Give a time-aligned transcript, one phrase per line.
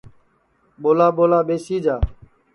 [0.81, 1.95] ٻولا ٻولا ٻیسی جا